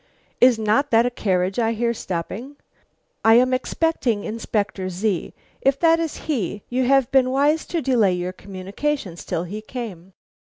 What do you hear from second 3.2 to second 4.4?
I am expecting